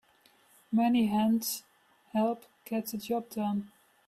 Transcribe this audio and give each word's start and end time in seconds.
Many 0.71 1.05
hands 1.05 1.61
help 2.11 2.45
get 2.65 2.87
the 2.87 2.97
job 2.97 3.29
done. 3.29 3.71